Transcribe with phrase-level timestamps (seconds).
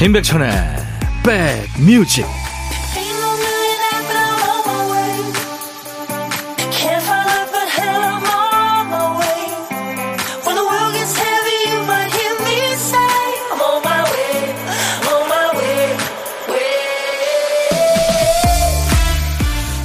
[0.00, 0.52] 임백천의
[1.24, 2.24] 백뮤직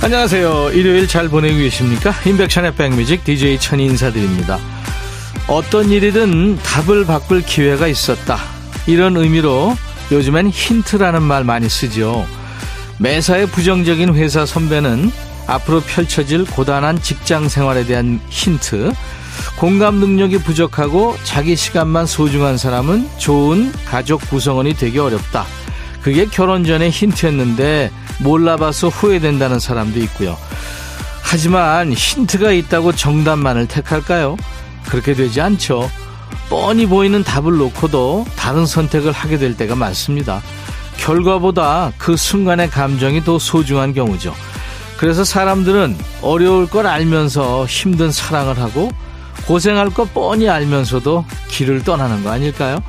[0.04, 0.72] 안녕하세요.
[0.73, 2.14] 일요일 잘 보내고 계십니까?
[2.23, 4.59] 임백천의 백뮤직 DJ 천이 인사드립니다.
[5.48, 8.38] 어떤 일이든 답을 바꿀 기회가 있었다.
[8.86, 9.76] 이런 의미로
[10.12, 12.26] 요즘엔 힌트라는 말 많이 쓰죠.
[13.00, 15.12] 매사에 부정적인 회사 선배는
[15.48, 18.94] 앞으로 펼쳐질 고단한 직장 생활에 대한 힌트,
[19.58, 25.45] 공감 능력이 부족하고 자기 시간만 소중한 사람은 좋은 가족 구성원이 되기 어렵다.
[26.02, 30.38] 그게 결혼 전에 힌트였는데 몰라봐서 후회된다는 사람도 있고요.
[31.22, 34.38] 하지만 힌트가 있다고 정답만을 택할까요?
[34.86, 35.90] 그렇게 되지 않죠.
[36.49, 40.41] 뻔히 보이는 답을 놓고도 다른 선택을 하게 될 때가 많습니다.
[40.97, 44.33] 결과보다 그 순간의 감정이 더 소중한 경우죠.
[44.97, 48.91] 그래서 사람들은 어려울 걸 알면서 힘든 사랑을 하고
[49.47, 52.81] 고생할 거 뻔히 알면서도 길을 떠나는 거 아닐까요?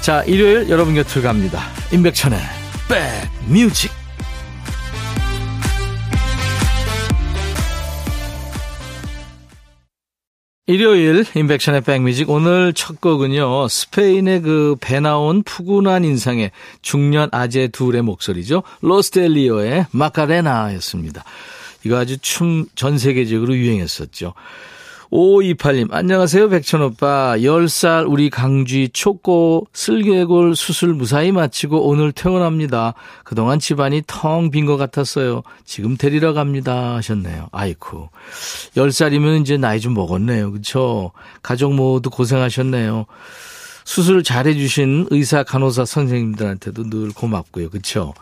[0.00, 1.62] 자, 일요일 여러분 곁을 갑니다.
[1.92, 2.40] 임백천의
[3.46, 4.01] 백뮤직.
[10.72, 18.00] 일요일 인백션의 백뮤직 오늘 첫 곡은요 스페인의 그 배 나온 푸근한 인상의 중년 아재 둘의
[18.00, 21.24] 목소리죠 로스텔리오의 마카레나였습니다.
[21.84, 24.32] 이거 아주 춤 전 세계적으로 유행했었죠.
[25.12, 27.36] 5528님, 안녕하세요, 백천오빠.
[27.36, 32.94] 10살 우리 강쥐 초코 슬개골 수술 무사히 마치고 오늘 퇴원합니다.
[33.22, 35.42] 그동안 집안이 텅 빈 것 같았어요.
[35.66, 36.94] 지금 데리러 갑니다.
[36.96, 37.48] 하셨네요.
[37.52, 38.08] 아이쿠.
[38.74, 40.50] 10살이면 이제 나이 좀 먹었네요.
[40.52, 41.12] 그쵸?
[41.42, 43.04] 가족 모두 고생하셨네요.
[43.84, 47.68] 수술 잘해주신 의사, 간호사 선생님들한테도 늘 고맙고요.
[47.68, 48.14] 그쵸?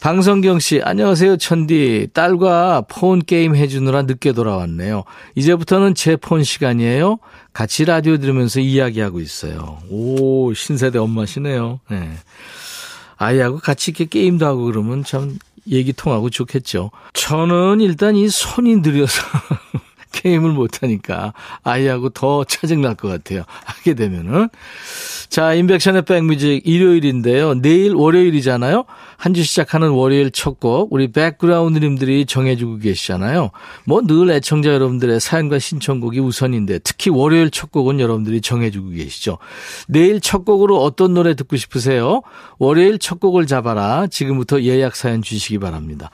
[0.00, 2.08] 방성경 씨, 안녕하세요, 천디.
[2.12, 5.04] 딸과 폰 게임 해주느라 늦게 돌아왔네요.
[5.34, 7.18] 이제부터는 제 폰 시간이에요.
[7.52, 9.78] 같이 라디오 들으면서 이야기하고 있어요.
[9.90, 11.80] 오, 신세대 엄마시네요.
[11.90, 12.10] 네.
[13.16, 15.38] 아이하고 같이 이렇게 게임도 하고 그러면 참
[15.70, 16.90] 얘기 통하고 좋겠죠.
[17.14, 19.22] 저는 일단 이 손이 느려서
[20.14, 23.42] 게임을 못하니까 아이하고 더 짜증날 것 같아요.
[23.64, 24.48] 하게 되면은.
[25.28, 27.54] 자, 인백션의 백뮤직 일요일인데요.
[27.60, 28.84] 내일 월요일이잖아요.
[29.16, 33.50] 한 주 시작하는 월요일 첫 곡, 우리 백그라운드님들이 정해주고 계시잖아요.
[33.84, 39.38] 뭐 늘 애청자 여러분들의 사연과 신청곡이 우선인데, 특히 월요일 첫 곡은 여러분들이 정해주고 계시죠.
[39.88, 42.22] 내일 첫 곡으로 어떤 노래 듣고 싶으세요?
[42.58, 44.06] 월요일 첫 곡을 잡아라.
[44.06, 46.10] 지금부터 예약 사연 주시기 바랍니다.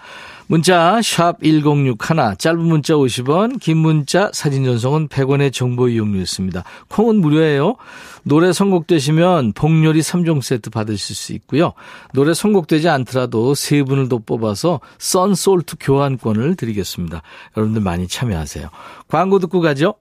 [0.50, 1.94] 문자 1061,
[2.36, 6.64] 짧은 문자 50원, 긴 문자 사진 전송은 100원의 정보 이용료였습니다.
[6.88, 7.76] 콩은 무료예요.
[8.24, 11.74] 노래 선곡되시면 복요리 3종 세트 받으실 수 있고요.
[12.14, 17.22] 노래 선곡되지 않더라도 세 분을 더 뽑아서 썬솔트 교환권을 드리겠습니다.
[17.56, 18.70] 여러분들 많이 참여하세요.
[19.06, 19.94] 광고 듣고 가죠.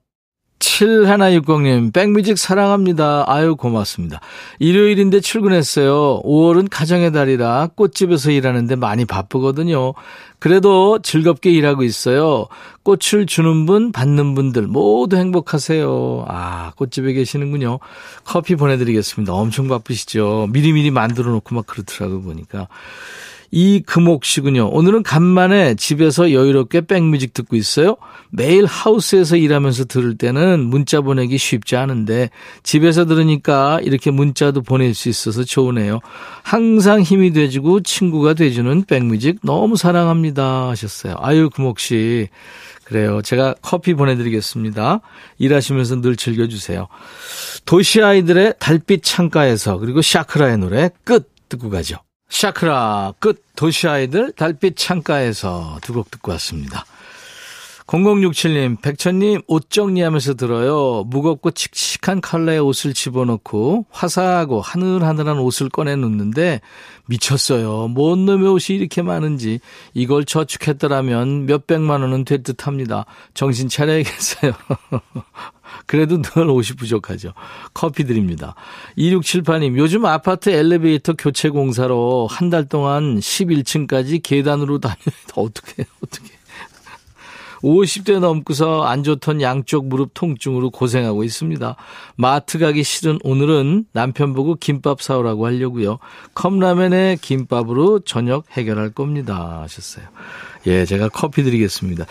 [0.60, 3.24] 7160님, 백뮤직 사랑합니다.
[3.28, 4.20] 아유, 고맙습니다.
[4.60, 6.22] 일요일인데 출근했어요.
[6.24, 9.94] 5월은 가정의 달이라 꽃집에서 일하는데 많이 바쁘거든요.
[10.38, 12.48] 그래도 즐겁게 일하고 있어요.
[12.84, 16.26] 꽃을 주는 분, 받는 분들 모두 행복하세요.
[16.28, 17.80] 아, 꽃집에 계시는군요.
[18.26, 19.34] 커피 보내드리겠습니다.
[19.34, 20.48] 엄청 바쁘시죠.
[20.52, 22.68] 미리미리 만들어 놓고 막 그렇더라고요, 보니까.
[23.52, 24.70] 이금옥 씨군요.
[24.70, 27.98] 오늘은 간만에 집에서 여유롭게 백뮤직 듣고 있어요.
[28.30, 32.30] 매일 하우스에서 일하면서 들을 때는 문자 보내기 쉽지 않은데
[32.64, 36.00] 집에서 들으니까 이렇게 문자도 보낼 수 있어서 좋으네요.
[36.44, 41.16] 항상 힘이 돼주고 친구가 돼주는 백뮤직 너무 사랑합니다 하셨어요.
[41.20, 42.28] 아유 금옥 씨.
[42.84, 43.22] 그래요.
[43.22, 45.02] 제가 커피 보내드리겠습니다.
[45.38, 46.88] 일하시면서 늘 즐겨주세요.
[47.66, 51.98] 도시 아이들의 달빛 창가에서 그리고 샤크라의 노래 끝 듣고 가죠.
[52.30, 56.86] 샤크라 끝 도시 아이들 달빛 창가에서 두 곡 듣고 왔습니다.
[57.90, 61.04] 0067님, 백천님 옷 정리하면서 들어요.
[61.08, 66.62] 무겁고 칙칙한 컬러의 옷을 집어넣고 화사하고 하늘하늘한 옷을 꺼내 놓는데
[67.08, 67.88] 미쳤어요.
[67.88, 69.60] 뭔 놈의 옷이 이렇게 많은지
[69.96, 73.06] 이걸 저축했더라면 몇백만 원은 될 듯 합니다.
[73.34, 74.54] 정신 차려야겠어요.
[75.88, 77.34] 그래도 늘 옷이 부족하죠.
[77.74, 78.54] 커피 드립니다.
[78.98, 84.96] 2678님, 요즘 아파트 엘리베이터 교체 공사로 한 달 동안 11층까지 계단으로 다녀.
[85.36, 86.39] 어떻게, 어떻게.
[87.62, 91.76] 50대 넘고서 안 좋던 양쪽 무릎 통증으로 고생하고 있습니다.
[92.16, 96.00] 마트 가기 싫은 오늘은 남편 보고 김밥 사오라고 하려고요.
[96.34, 99.62] 컵라면에 김밥으로 저녁 해결할 겁니다.
[99.62, 100.06] 하셨어요.
[100.68, 102.06] 예, 제가 커피 드리겠습니다.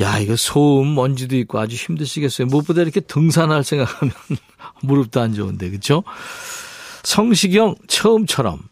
[0.00, 2.46] 야, 이거 소음, 먼지도 있고 아주 힘드시겠어요.
[2.46, 4.14] 무엇보다 이렇게 등산할 생각하면
[4.82, 6.02] 무릎도 안 좋은데, 그쵸?
[7.02, 8.71] 성시경, 처음처럼.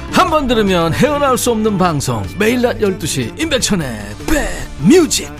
[0.21, 5.31] 한 번 들으면 헤어나올 수 없는 방송 매일 낮 12시 임백천의 백뮤직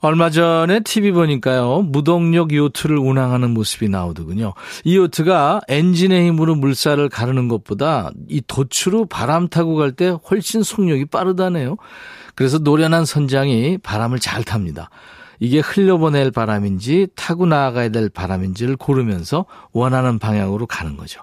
[0.00, 4.54] 얼마 전에 TV 보니까요, 무동력 요트를 운항하는 모습이 나오더군요.
[4.84, 11.06] 이 요트가 엔진의 힘으로 물살을 가르는 것보다 이 돛으로 바람 타고 갈 때 훨씬 속력이
[11.06, 11.76] 빠르다네요.
[12.34, 14.88] 그래서 노련한 선장이 바람을 잘 탑니다.
[15.40, 21.22] 이게 흘려보낼 바람인지 타고 나아가야 될 바람인지를 고르면서 원하는 방향으로 가는 거죠.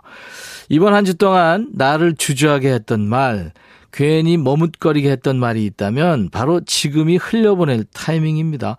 [0.69, 3.51] 이번 한 주 동안 나를 주저하게 했던 말,
[3.91, 8.77] 괜히 머뭇거리게 했던 말이 있다면 바로 지금이 흘려보낼 타이밍입니다.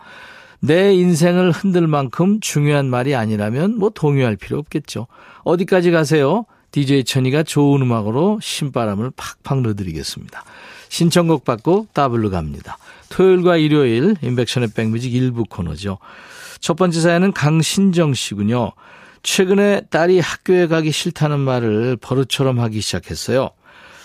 [0.61, 5.07] 내 인생을 흔들 만큼 중요한 말이 아니라면 뭐 동요할 필요 없겠죠.
[5.45, 6.47] 어디까지 가세요?
[6.71, 10.43] DJ 천이가 좋은 음악으로 신바람을 팍팍 넣어드리겠습니다.
[10.89, 12.79] 신청곡 받고 더블로 갑니다.
[13.11, 15.99] 토요일과 일요일 임백천의 백뮤직 일부 코너죠.
[16.61, 18.73] 첫 번째 사연은 강신정 씨군요.
[19.23, 23.51] 최근에 딸이 학교에 가기 싫다는 말을 버릇처럼 하기 시작했어요.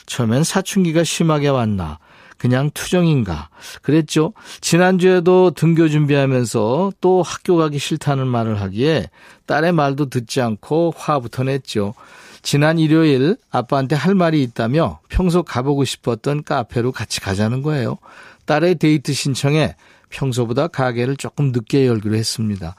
[0.05, 1.99] 처음엔 사춘기가 심하게 왔나.
[2.37, 3.49] 그냥 투정인가.
[3.81, 4.33] 그랬죠.
[4.61, 9.09] 지난주에도 등교 준비하면서 또 학교 가기 싫다는 말을 하기에
[9.45, 11.93] 딸의 말도 듣지 않고 화부터 냈죠.
[12.41, 17.97] 지난 일요일 아빠한테 할 말이 있다며 평소 가보고 싶었던 카페로 같이 가자는 거예요.
[18.45, 19.75] 딸의 데이트 신청에
[20.09, 22.75] 평소보다 가게를 조금 늦게 열기로 했습니다.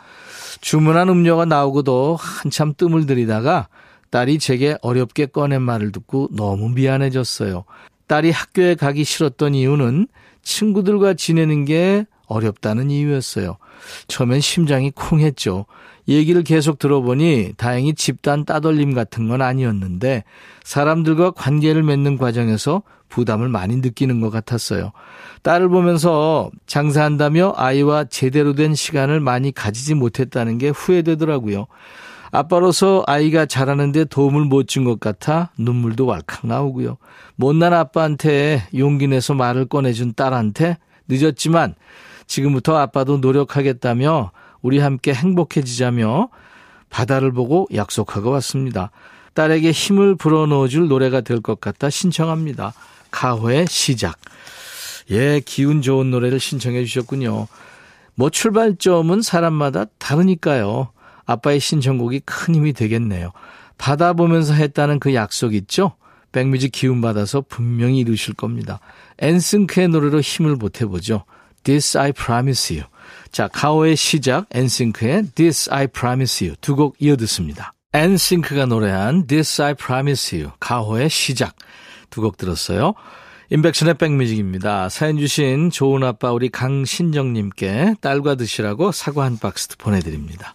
[0.61, 3.69] 주문한 음료가 나오고도 한참 뜸을 들이다가
[4.11, 7.65] 딸이 제게 어렵게 꺼낸 말을 듣고 너무 미안해졌어요.
[8.09, 10.09] 딸이 학교에 가기 싫었던 이유는
[10.43, 13.57] 친구들과 지내는 게 어렵다는 이유였어요.
[14.09, 15.67] 처음엔 심장이 쿵했죠.
[16.09, 20.25] 얘기를 계속 들어보니 다행히 집단 따돌림 같은 건 아니었는데
[20.65, 24.93] 사람들과 관계를 맺는 과정에서 부담을 많이 느끼는 것 같았어요.
[25.43, 31.67] 딸을 보면서 장사한다며 아이와 제대로 된 시간을 많이 가지지 못했다는 게 후회되더라고요.
[32.31, 36.99] 아빠로서 아이가 자라는데 도움을 못 준 것 같아 눈물도 왈칵 나오고요.
[37.35, 41.75] 못난 아빠한테 용기 내서 말을 꺼내준 딸한테 늦었지만
[42.29, 44.31] 지금부터 아빠도 노력하겠다며
[44.63, 46.29] 우리 함께 행복해지자며
[46.91, 48.91] 바다를 보고 약속하고 왔습니다.
[49.35, 52.75] 딸에게 힘을 불어넣어 줄 노래가 될 것 같아 신청합니다.
[53.11, 54.19] 가호의 시작.
[55.11, 57.47] 예, 기운 좋은 노래를 신청해 주셨군요.
[58.15, 60.91] 뭐 출발점은 사람마다 다르니까요.
[61.27, 63.33] 아빠의 신청곡이 큰 힘이 되겠네요.
[63.79, 65.95] 바다 보면서 했다는 그 약속 있죠?
[66.33, 68.79] 백뮤직 기운 받아서 분명히 이루실 겁니다.
[69.19, 71.25] 엔싱크의 노래로 힘을 보태보죠.
[71.65, 72.89] This I Promise You.
[73.33, 77.73] 자, 가오의 시작, 엔싱크의 This I Promise You 두 곡 이어 듣습니다.
[77.93, 81.55] 엔싱크가 노래한 This I Promise You, 가호의 시작
[82.11, 82.95] 두 곡 들었어요.
[83.51, 84.89] 인백션의 백뮤직입니다.
[84.89, 90.55] 사연 주신 좋은 아빠 우리 강신정님께 딸과 드시라고 사과 한 박스 보내드립니다.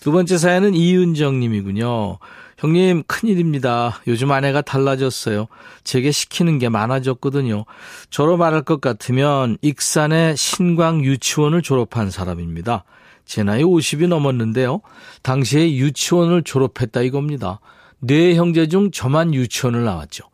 [0.00, 2.18] 두 번째 사연은 이윤정 님이군요.
[2.58, 4.00] 형님, 큰일입니다.
[4.08, 5.46] 요즘 아내가 달라졌어요.
[5.84, 7.64] 제게 시키는 게 많아졌거든요.
[8.10, 12.82] 저로 말할 것 같으면 익산의 신광 유치원을 졸업한 사람입니다.
[13.24, 14.80] 제 나이 50이 넘었는데요.
[15.22, 17.60] 당시에 유치원을 졸업했다 이겁니다.
[18.00, 20.24] 네 형제 중 저만 유치원을 나왔죠.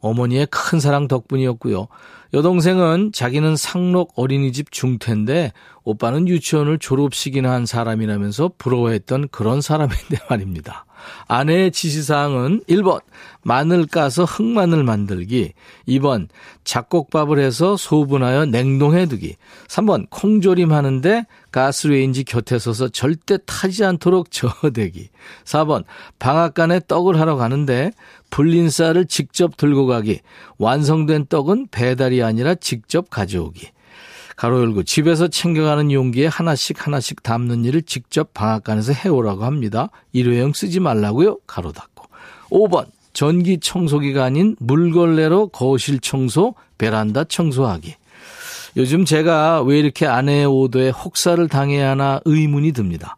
[0.00, 1.86] 어머니의 큰 사랑 덕분이었고요.
[2.34, 5.52] 여동생은 자기는 상록 어린이집 중퇴인데
[5.84, 10.87] 오빠는 유치원을 졸업식이나 한 사람이라면서 부러워했던 그런 사람인데 말입니다.
[11.26, 13.00] 아내의 지시사항은 1번
[13.42, 15.52] 마늘 까서 흑마늘 만들기
[15.88, 16.28] 2번
[16.64, 19.36] 잡곡밥을 해서 소분하여 냉동해 두기
[19.68, 25.08] 3번 콩조림 하는데 가스레인지 곁에 서서 절대 타지 않도록 저어대기
[25.44, 25.84] 4번
[26.18, 27.92] 방앗간에 떡을 하러 가는데
[28.30, 30.20] 불린 쌀을 직접 들고 가기
[30.58, 33.68] 완성된 떡은 배달이 아니라 직접 가져오기
[34.38, 39.90] 가로 열고 집에서 챙겨가는 용기에 하나씩 하나씩 담는 일을 직접 방앗간에서 해오라고 합니다.
[40.12, 41.38] 일회용 쓰지 말라고요.
[41.44, 42.04] 가로 닫고.
[42.50, 47.96] 5번 전기 청소기가 아닌 물걸레로 거실 청소, 베란다 청소하기.
[48.76, 53.16] 요즘 제가 왜 이렇게 아내의 오도에 혹사를 당해야 하나 의문이 듭니다.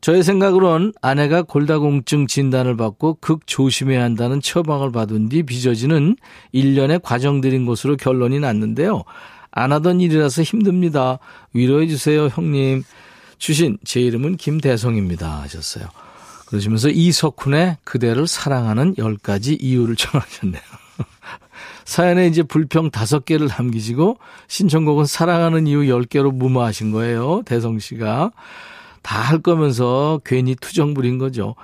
[0.00, 6.16] 저의 생각으론 아내가 골다공증 진단을 받고 극 조심해야 한다는 처방을 받은 뒤 빚어지는
[6.52, 9.04] 일련의 과정들인 것으로 결론이 났는데요.
[9.56, 11.18] 안 하던 일이라서 힘듭니다.
[11.54, 12.84] 위로해 주세요, 형님.
[13.38, 15.40] 주신 제 이름은 김대성입니다.
[15.40, 15.86] 하셨어요.
[16.46, 20.60] 그러시면서 이석훈의 그대를 사랑하는 10가지 이유를 청하셨네요.
[21.86, 27.40] 사연에 이제 불평 5개를 남기시고 신청곡은 사랑하는 이유 10개로 무마하신 거예요.
[27.46, 28.32] 대성 씨가.
[29.00, 31.54] 다 할 거면서 괜히 투정 부린 거죠.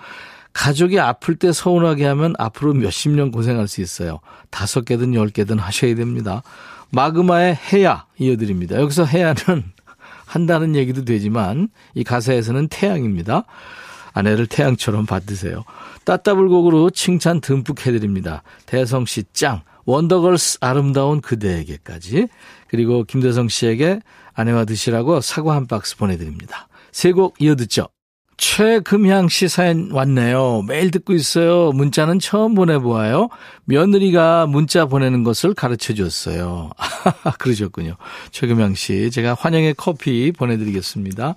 [0.54, 4.20] 가족이 아플 때 서운하게 하면 앞으로 몇십 년 고생할 수 있어요.
[4.48, 6.42] 다섯 개든 열 개든 하셔야 됩니다.
[6.92, 8.76] 마그마의 해야 이어드립니다.
[8.80, 9.64] 여기서 해야는
[10.26, 13.44] 한다는 얘기도 되지만 이 가사에서는 태양입니다.
[14.14, 15.64] 아내를 태양처럼 받으세요.
[16.04, 18.42] 따따불곡으로 칭찬 듬뿍 해드립니다.
[18.66, 22.28] 대성 씨 짱, 원더걸스 아름다운 그대에게까지
[22.68, 24.00] 그리고 김대성 씨에게
[24.34, 26.68] 아내와 드시라고 사과 한 박스 보내드립니다.
[26.92, 27.88] 세 곡 이어듣죠.
[28.44, 30.64] 최금향 씨 사연 왔네요.
[30.66, 31.70] 매일 듣고 있어요.
[31.70, 33.28] 문자는 처음 보내보아요.
[33.66, 36.72] 며느리가 문자 보내는 것을 가르쳐 줬어요.
[37.38, 37.94] 그러셨군요.
[38.32, 39.12] 최금향 씨.
[39.12, 41.36] 제가 환영의 커피 보내드리겠습니다.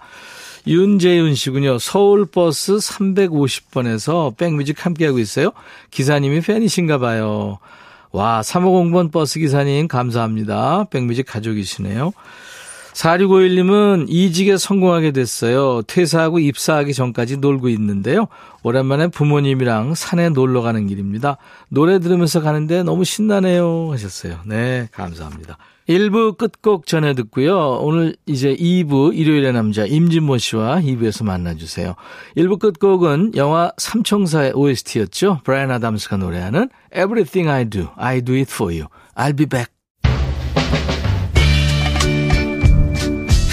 [0.65, 1.77] 윤재윤 씨군요.
[1.77, 5.51] 서울버스 350번에서 백뮤직 함께하고 있어요.
[5.91, 7.59] 기사님이 팬이신가 봐요.
[8.13, 10.85] 와, 350번 버스 기사님 감사합니다.
[10.89, 12.13] 백뮤직 가족이시네요.
[12.95, 15.81] 4651님은 이직에 성공하게 됐어요.
[15.83, 18.27] 퇴사하고 입사하기 전까지 놀고 있는데요.
[18.63, 21.37] 오랜만에 부모님이랑 산에 놀러 가는 길입니다.
[21.69, 23.89] 노래 들으면서 가는데 너무 신나네요.
[23.91, 24.39] 하셨어요.
[24.45, 25.57] 네, 감사합니다.
[25.89, 27.79] 1부 끝곡 전해 듣고요.
[27.81, 31.95] 오늘 이제 2부 일요일의 남자 임진모 씨와 2부에서 만나주세요.
[32.37, 35.41] 1부 끝곡은 영화 삼총사의 OST였죠.
[35.43, 38.87] 브라이언 아담스가 노래하는 Everything I Do, I Do It For You.
[39.15, 39.74] I'll be back.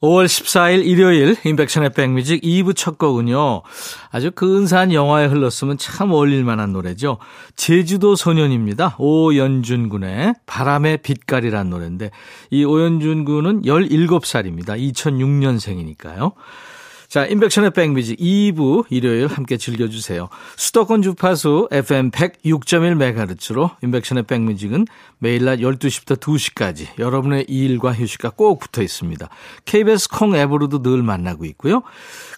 [0.00, 3.62] 5월 14일 일요일 인백션의 백뮤직 2부 첫 곡은요.
[4.10, 7.18] 아주 근사한 영화에 흘렀으면 참 어울릴 만한 노래죠.
[7.56, 8.94] 제주도 소년입니다.
[8.98, 12.12] 오연준 군의 바람의 빛깔이란 노래인데
[12.50, 14.78] 이 오연준 군은 17살입니다.
[14.94, 16.32] 2006년생이니까요.
[17.08, 20.28] 자, 인백션의 백뮤직 2부 일요일 함께 즐겨주세요.
[20.56, 24.84] 수도권 주파수 FM 106.1MHz로 인백션의 백뮤직은
[25.18, 29.26] 매일 낮 12시부터 2시까지 여러분의 일과 휴식과 꼭 붙어 있습니다.
[29.64, 31.82] KBS 콩 앱으로도 늘 만나고 있고요.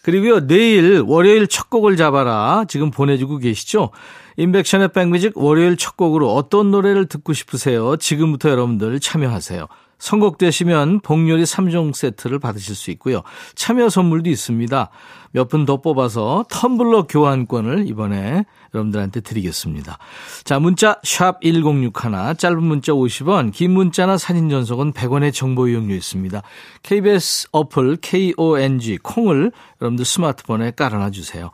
[0.02, 3.90] 그리고요, 내일 월요일 첫 곡을 잡아라 지금 보내주고 계시죠?
[4.36, 7.96] 인백션의 백뮤직 월요일 첫 곡으로 어떤 노래를 듣고 싶으세요?
[7.96, 9.66] 지금부터 여러분들 참여하세요.
[10.00, 13.22] 선곡되시면 복요리 3종 세트를 받으실 수 있고요.
[13.54, 14.90] 참여 선물도 있습니다.
[15.32, 19.98] 몇 분 더 뽑아서 텀블러 교환권을 이번에 여러분들한테 드리겠습니다.
[20.42, 26.42] 자, 문자 샵 1061, 짧은 문자 50원, 긴 문자나 사진 전송은 100원의 정보 이용료 있습니다.
[26.82, 31.50] KBS 어플 KONG 콩을 여러분들 스마트폰에 깔아놔 주세요.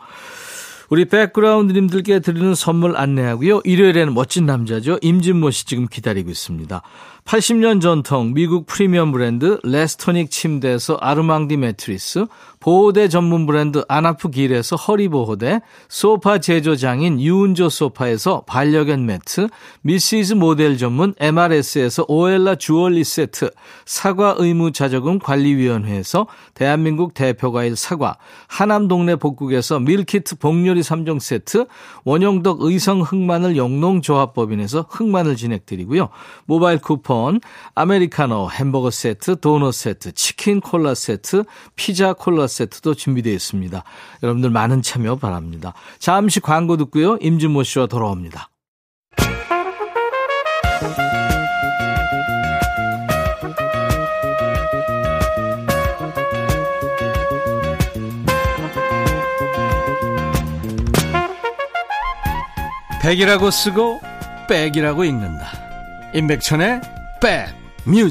[0.89, 3.61] 우리 백그라운드님들께 드리는 선물 안내하고요.
[3.65, 4.99] 일요일에는 멋진 남자죠.
[5.03, 6.81] 임진모 씨 지금 기다리고 있습니다.
[7.27, 12.27] 80년 전통 미국 프리미엄 브랜드 레스토닉 침대에서 아르망디 매트리스,
[12.61, 19.49] 보호대 전문 브랜드 아나프 길에서 허리보호대, 소파 제조장인 유운조 소파에서 반려견 매트,
[19.83, 23.51] 미시즈 모델 전문 MRS에서 오엘라 주얼리 세트,
[23.85, 31.67] 사과 의무 자조금 관리위원회에서 대한민국 대표과일 사과, 하남 동네 복국에서 밀키트 복요리 3종 세트,
[32.05, 36.09] 원형덕 의성 흑마늘 영농조합법인에서 흑마늘 진행드리고요.
[36.47, 37.41] 모바일 쿠폰 쿠폰,
[37.75, 41.45] 아메리카노, 햄버거 세트, 도넛 세트, 치킨 콜라 세트,
[41.75, 43.83] 피자 콜라 세트도 준비되어 있습니다.
[44.23, 45.73] 여러분들 많은 참여 바랍니다.
[45.99, 47.17] 잠시 광고 듣고요.
[47.21, 48.51] 임진모 씨와 돌아옵니다.
[63.03, 64.01] 백이라고 쓰고
[64.49, 65.47] 백이라고 읽는다.
[66.13, 68.11] 임백천의 백뮤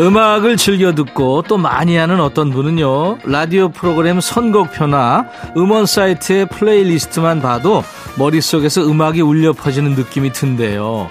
[0.00, 5.26] 음악을 즐겨 듣고 또 많이 하는 어떤 분은요, 라디오 프로그램 선곡표나
[5.56, 7.82] 음원 사이트의 플레이리스트만 봐도
[8.16, 11.08] 머릿속에서 음악이 울려 퍼지는 느낌이 든대요.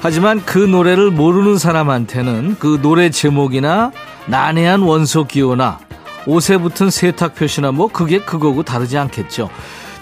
[0.00, 3.92] 하지만 그 노래를 모르는 사람한테는 그 노래 제목이나
[4.26, 5.78] 난해한 원소 기호나
[6.26, 9.48] 옷에 붙은 세탁 표시나 뭐 그게 그거고 다르지 않겠죠.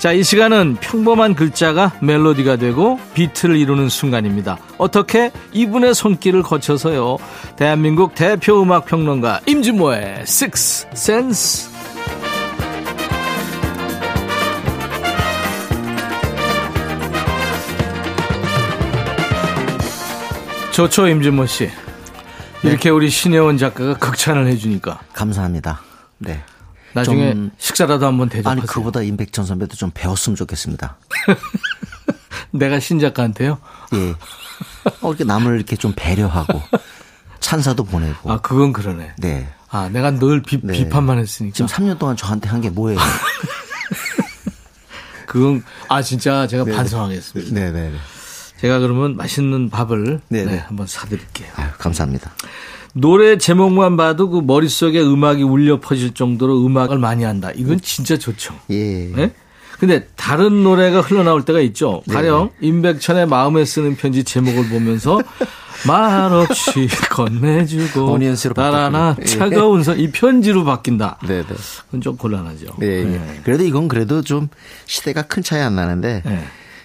[0.03, 4.59] 자, 이 시간은 평범한 글자가 멜로디가 되고 비트를 이루는 순간입니다.
[4.77, 7.19] 어떻게 이분의 손길을 거쳐서요.
[7.55, 11.71] 대한민국 대표 음악 평론가 임진모의 Six Sense.
[20.73, 21.71] 좋죠, 임진모 씨.
[22.65, 25.81] 이렇게 우리 신혜원 작가가 극찬을 해주니까 감사합니다.
[26.19, 26.43] 네.
[26.95, 28.61] 나중에 좀- 식사라도 한번 대접하세요.
[28.61, 30.97] 아니 그보다 임백천 선배도 좀 배웠으면 좋겠습니다.
[32.53, 33.59] 내가 신 작가한테요.
[33.95, 34.11] 예.
[35.01, 36.61] 어, 이렇게 남을 이렇게 좀 배려하고
[37.41, 38.31] 찬사도 보내고.
[38.31, 39.15] 아, 그건 그러네.
[39.19, 39.49] 네.
[39.71, 40.75] 아, 내가 늘 비, 네.
[40.75, 41.55] 비판만 했으니까.
[41.55, 42.99] 지금 3년 동안 저한테 한 게 뭐예요?
[45.27, 47.55] 그건 아 진짜 제가 반성하겠습니다.
[47.55, 47.93] 네네.
[48.59, 50.53] 제가 그러면 맛있는 밥을 네네.
[50.53, 51.49] 네, 한번 사드릴게요.
[51.57, 52.31] 아유, 감사합니다.
[52.93, 57.51] 노래 제목만 봐도 그 머릿속에 음악이 울려 퍼질 정도로 음악을 많이 한다.
[57.55, 58.55] 이건 진짜 좋죠.
[58.71, 59.07] 예.
[59.15, 59.33] 네?
[59.79, 62.03] 근데 다른 노래가 흘러나올 때가 있죠.
[62.09, 65.19] 가령 임백천의 마음에 쓰는 편지 제목을 보면서
[65.89, 68.07] 말없이 건네주고
[69.15, 69.17] 바뀌었군요.
[69.21, 69.25] 예.
[69.25, 71.19] 차가운 선 이 편지로 바뀐다.
[71.27, 71.45] 네네.
[71.87, 72.67] 그건 좀 곤란하죠.
[72.83, 73.05] 예, 예.
[73.05, 73.41] 네.
[73.45, 74.49] 그래도 이건 그래도 좀
[74.87, 76.45] 시대가 큰 차이 안 나는데 네.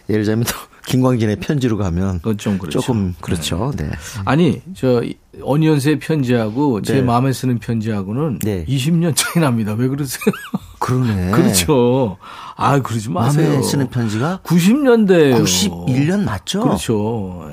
[0.09, 0.55] 예를 들자면 또
[0.87, 2.79] 김광진의 편지로 가면 좀 그렇죠.
[2.79, 3.73] 조금 그렇죠.
[3.75, 3.89] 네.
[4.23, 5.03] 아니 저
[5.41, 7.01] 어니언스의 편지하고 제 네.
[7.01, 8.65] 마음에 쓰는 편지하고는 네.
[8.65, 9.73] 20년 차이 납니다.
[9.73, 10.21] 왜 그러세요?
[10.79, 11.31] 그러네.
[11.31, 12.17] 그렇죠.
[12.55, 13.49] 아 그러지 마세요.
[13.49, 15.43] 마음에 쓰는 편지가 90년대예요.
[15.43, 16.61] 91년 맞죠?
[16.61, 17.51] 그렇죠.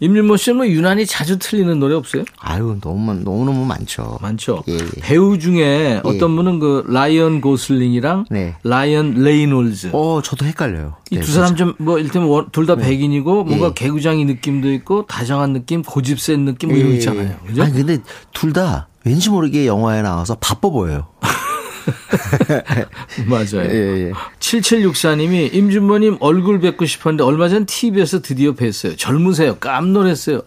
[0.00, 0.06] 예.
[0.06, 2.24] 임윤모 씨는 뭐 유난히 자주 틀리는 노래 없어요?
[2.38, 4.18] 아유 너무 너무 너무 많죠.
[4.20, 4.62] 많죠.
[4.68, 5.00] 예, 예.
[5.00, 8.54] 배우 중에 어떤 분은 그 라이언 고슬링이랑 네.
[8.64, 10.94] 라이언 레이놀즈 어 저도 헷갈려요.
[11.10, 13.72] 이 네, 두 사람 좀 뭐 일테면 둘 다 백인이고 뭔가 예.
[13.74, 16.98] 개구장이 느낌도 있고 다정한 느낌, 고집 센 느낌 뭐 이런 거 예.
[16.98, 17.36] 있잖아요.
[17.46, 17.62] 그죠?
[17.62, 17.98] 아니 근데
[18.32, 21.06] 둘 다 왠지 모르게 영화에 나와서 바빠 보여요.
[23.26, 23.70] 맞아요.
[23.70, 24.12] 예, 예.
[24.40, 28.96] 7764님이 임준모님 얼굴 뵙고 싶었는데 얼마 전 TV에서 드디어 뵀어요.
[28.98, 29.56] 젊으세요.
[29.56, 30.42] 깜놀했어요.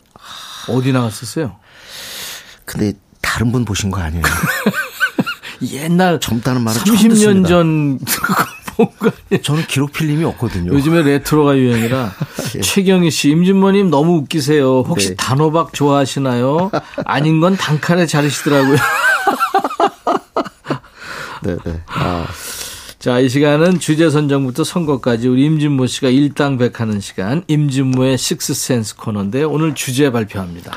[0.67, 1.56] 어디 나갔었어요?
[2.65, 4.23] 근데 다른 분 보신 거 아니에요?
[5.73, 7.49] 옛날 젊다는 처음 30년 듣습니다.
[7.49, 7.99] 전
[8.75, 9.41] 본거 아니에요?
[9.41, 10.71] 저는 기록 필름이 없거든요.
[10.73, 12.13] 요즘에 레트로가 유행이라
[12.63, 14.82] 최경희 씨, 임준모님 너무 웃기세요.
[14.88, 15.15] 혹시 네.
[15.15, 16.71] 단호박 좋아하시나요?
[17.06, 18.78] 아닌 건 단칼에 자르시더라고요.
[21.43, 21.82] 네, 네.
[21.88, 22.28] 아,
[22.99, 29.73] 자, 이 시간은 주제 선정부터 선거까지 우리 임진모 씨가 일당백하는 시간, 임진모의 식스센스 코너인데 오늘
[29.75, 30.71] 주제 발표합니다.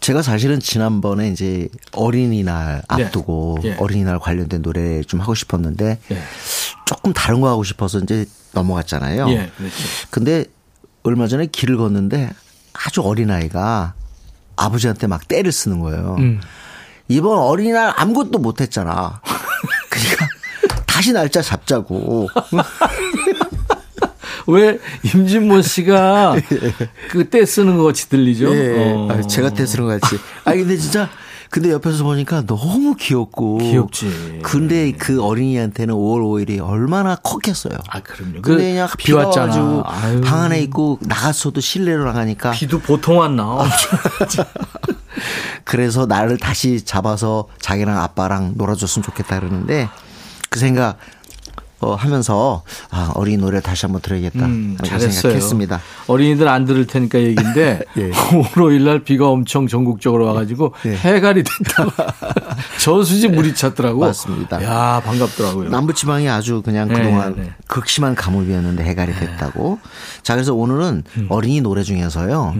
[0.00, 3.04] 제가 사실은 지난번에 이제 어린이날 네.
[3.04, 3.76] 앞두고 예.
[3.78, 6.22] 어린이날 관련된 노래 좀 하고 싶었는데 예.
[6.84, 9.28] 조금 다른 거 하고 싶어서 이제 넘어갔잖아요.
[9.30, 9.76] 예, 그렇죠.
[10.10, 10.44] 근데
[11.02, 12.30] 얼마 전에 길을 걷는데
[12.74, 13.94] 아주 어린아이가
[14.56, 16.16] 아버지한테 막 때를 쓰는 거예요.
[16.18, 16.40] 음.
[17.08, 19.20] 이번 어린이날 아무것도 못했잖아.
[21.00, 22.28] 다시 날짜 잡자고.
[24.46, 26.36] 왜 임진모 씨가
[27.10, 28.54] 그때 쓰는 것 같이 들리죠?
[28.54, 29.08] 예, 어.
[29.10, 30.18] 아, 제가 때 쓰는 거 같이.
[30.44, 31.08] 아 근데 진짜
[31.48, 33.58] 근데 옆에서 보니까 너무 귀엽고.
[33.58, 34.40] 귀엽지.
[34.42, 37.78] 근데 그 어린이한테는 5월 5일이 얼마나 컸겠어요.
[37.88, 38.42] 아, 그럼요.
[38.42, 39.82] 근데 그 그냥 비비 왔잖아.
[40.22, 43.58] 방 안에 있고 나갔어도 실내로 나가니까 비도 보통 안 나.
[45.64, 49.88] 그래서 나를 다시 잡아서 자기랑 아빠랑 놀아줬으면 좋겠다 그러는데
[50.50, 50.98] 그 생각
[51.80, 55.10] 어, 하면서 아 어린이 노래 다시 한번 들어야겠다 음, 잘했어요.
[55.12, 55.80] 생각했습니다.
[56.08, 58.10] 어린이들 안 들을 테니까 얘기인데 예.
[58.10, 60.94] 5월 5일 날 비가 엄청 전국적으로 와가지고 예.
[60.94, 61.90] 해갈이 됐다고
[62.82, 64.00] 저수지 물이 찼더라고.
[64.00, 64.62] 맞습니다.
[64.62, 65.70] 야 반갑더라고요.
[65.70, 67.52] 남부지방이 아주 그냥 네, 그동안 네.
[67.66, 69.78] 극심한 가뭄이었는데 해갈이 됐다고.
[70.22, 71.26] 자 그래서 오늘은 음.
[71.30, 72.56] 어린이 노래 중에서요.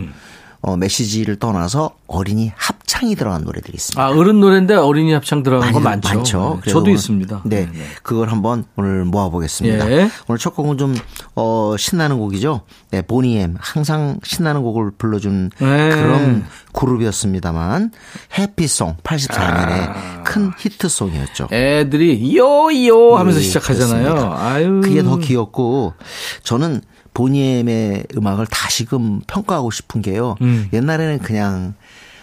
[0.62, 4.02] 어, 메시지를 떠나서 어린이 합창이 들어간 노래들이 있습니다.
[4.02, 6.18] 아 어른 노래인데 어린이 합창 들어간 거 많이 많죠.
[6.18, 6.60] 많죠.
[6.64, 7.42] 네, 저도 있습니다.
[7.44, 7.84] 네, 네, 네.
[8.02, 9.90] 그걸 한번 오늘 모아보겠습니다.
[9.90, 10.10] 예.
[10.28, 10.94] 오늘 첫 곡은 좀
[11.34, 12.62] 어, 신나는 곡이죠.
[12.90, 15.90] 네, 보니엠 항상 신나는 곡을 불러준 네.
[15.90, 17.92] 그런 그룹이었습니다만
[18.38, 20.22] 해피송 84년에 아.
[20.24, 21.48] 큰 히트송이었죠.
[21.52, 24.80] 애들이 요요 하면서 예, 시작하잖아요.
[24.82, 25.94] 그게 더 귀엽고
[26.42, 26.82] 저는
[27.14, 30.36] 보니엠의 음악을 다시금 평가하고 싶은 게요.
[30.42, 30.68] 음.
[30.72, 31.74] 옛날에는 그냥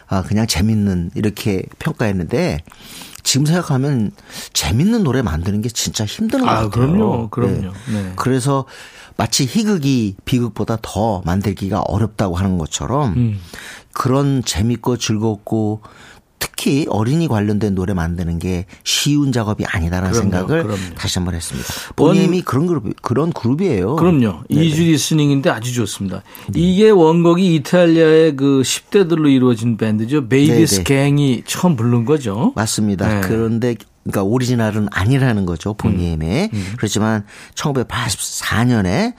[0.08, 2.60] 아 그냥 재밌는 이렇게 평가했는데
[3.24, 4.12] 지금 생각하면
[4.54, 6.70] 재밌는 노래 만드는 게 진짜 힘든 것 아, 같아요.
[6.70, 7.30] 그럼요.
[7.30, 7.74] 그럼요.
[7.92, 8.14] 네.
[8.16, 8.66] 그래서
[9.18, 13.40] 마치 희극이 비극보다 더 만들기가 어렵다고 하는 것처럼 음.
[13.92, 15.82] 그런 재밌고 즐겁고
[16.40, 20.96] 특 특히 어린이 관련된 노래 만드는 게 쉬운 작업이 아니다라는 그럼요, 생각을 그럼요.
[20.96, 21.68] 다시 한번 했습니다.
[21.96, 23.96] 보니엠이 그런 그룹 그런 그룹이에요.
[23.96, 24.44] 그럼요.
[24.50, 24.66] 네네.
[24.66, 26.24] easy listening인데 아주 좋습니다.
[26.56, 30.28] 이게 원곡이 이탈리아의 그 10대들로 이루어진 밴드죠.
[30.28, 30.84] 베이비스 네네.
[30.84, 32.54] 갱이 처음 부른 거죠.
[32.56, 33.08] 맞습니다.
[33.08, 33.22] 네.
[33.22, 35.74] 그런데 그러니까 오리지널은 아니라는 거죠.
[35.74, 36.50] 보니엠의.
[36.54, 36.74] 음.
[36.78, 39.14] 그렇지만 1984년에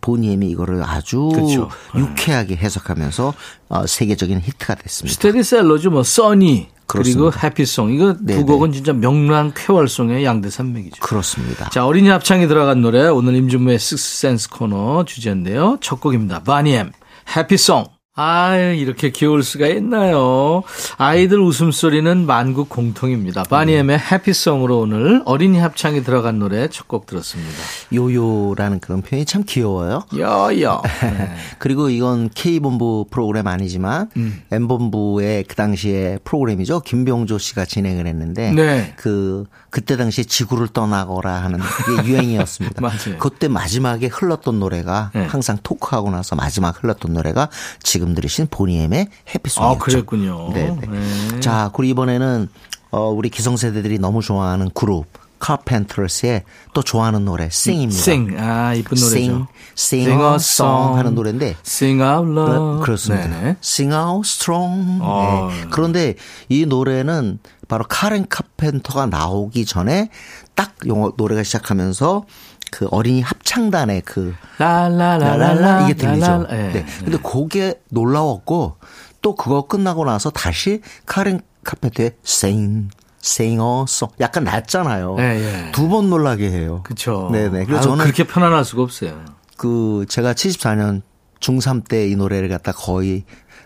[0.00, 1.68] 보니엠이 이거를 아주 그렇죠.
[1.96, 3.34] 유쾌하게 해석하면서
[3.68, 5.14] 어, 세계적인 히트가 됐습니다.
[5.14, 5.90] 스테디셀러죠.
[5.90, 7.30] 뭐 Sunny 그리고.
[7.30, 8.40] Happy Song 이거 네네.
[8.40, 11.02] 두 곡은 진짜 명랑 쾌활송의 양대 산맥이죠.
[11.02, 11.68] 그렇습니다.
[11.70, 15.78] 자 어린이 합창이 들어간 노래 오늘 임준모의 식스센스 코너 주제인데요.
[15.80, 16.42] 첫 곡입니다.
[16.44, 16.92] 바니엠
[17.36, 17.97] 해피송.
[18.20, 20.64] 아유 이렇게 귀여울 수가 있나요?
[20.96, 23.44] 아이들 웃음소리는 만국 공통입니다.
[23.44, 27.52] 바니엠의 해피송으로 오늘 어린이 합창이 들어간 노래 첫 곡 들었습니다.
[27.94, 30.04] 요요라는 그런 표현이 참 귀여워요.
[30.16, 30.82] 여여.
[31.58, 34.42] 그리고 이건 K본부 프로그램 아니지만 음.
[34.50, 36.80] M본부의 그 당시에 프로그램이죠.
[36.80, 38.94] 김병조 씨가 진행을 했는데 네.
[38.96, 42.80] 그 그때 당시에 지구를 떠나거라 하는 그게 유행이었습니다.
[42.80, 43.18] 맞아요.
[43.20, 45.26] 그때 마지막에 흘렀던 노래가 네.
[45.26, 47.50] 항상 토크하고 나서 마지막 흘렀던 노래가
[47.82, 49.74] 지금 들으신 보니엠의 해피송이었죠.
[49.74, 50.50] 아 그랬군요.
[50.52, 50.76] 네.
[50.80, 51.40] 네.
[51.40, 52.48] 자, 그리고 이번에는
[52.90, 55.06] 어 우리 기성세대들이 너무 좋아하는 그룹
[55.38, 56.42] 카펜터스의
[56.74, 58.00] 또 좋아하는 노래 Sing입니다.
[58.00, 58.36] Sing.
[58.38, 59.16] 아, 이쁜 노래죠.
[59.16, 59.44] Sing,
[59.76, 62.82] Sing a Song 하는 노래인데 Sing out 그렇- loud.
[62.84, 63.28] 그렇습니다.
[63.28, 63.56] 네네.
[63.62, 64.98] Sing out strong.
[65.02, 65.48] 어.
[65.50, 65.64] 네.
[65.70, 66.14] 그런데
[66.48, 70.10] 이 노래는 바로 카렌 카펜터가 나오기 전에
[70.54, 72.24] 딱 영어 노래가 시작하면서
[72.70, 76.46] 그 어린이 합창단의 그 라라라라라 라라라 이게 들리죠.
[76.50, 76.54] 예.
[76.72, 76.86] 네.
[77.00, 78.76] 근데 그게 놀라웠고
[79.22, 82.88] 또 그거 끝나고 나서 다시 카렌 카펜터의 Sing
[83.22, 85.16] Song 약간 낮잖아요.
[85.18, 85.72] 예, 예.
[85.72, 86.82] 두번 놀라게 해요.
[86.84, 87.28] 그렇죠.
[87.32, 87.64] 네네.
[87.64, 89.20] 그래서 아유, 저는 그렇게 편안할 수가 없어요.
[89.56, 91.02] 그 제가 74년
[91.40, 93.24] 중3 때 이 노래를 갖다 거의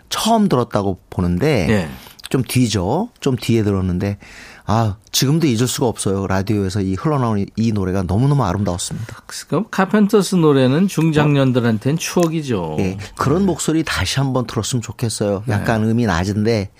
[0.09, 1.89] 처음 들었다고 보는데 예.
[2.29, 3.09] 좀 뒤죠.
[3.19, 4.17] 좀 뒤에 들었는데
[4.65, 6.25] 아 지금도 잊을 수가 없어요.
[6.25, 9.23] 라디오에서 이 흘러나오는 이 노래가 너무너무 아름다웠습니다.
[9.47, 12.77] 그럼 카펜터스 노래는 중장년들한테는 추억이죠.
[12.79, 15.43] 예, 그런 목소리 다시 한번 들었으면 좋겠어요.
[15.49, 16.71] 약간 음이 낮은데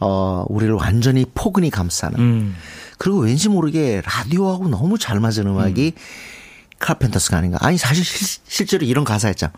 [0.00, 2.18] 어 우리를 완전히 포근히 감싸는.
[2.18, 2.56] 음.
[2.96, 5.92] 그리고 왠지 모르게 라디오하고 너무 잘 맞은 음악이
[6.78, 7.58] 카펜터스가 아닌가.
[7.60, 9.52] 아니 사실 실, 실제로 이런 가사였잖아.